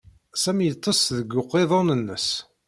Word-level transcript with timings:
Sami 0.41 0.63
yeḍḍes 0.65 1.01
deg 1.17 1.33
uqiḍun-nnes. 1.41 2.27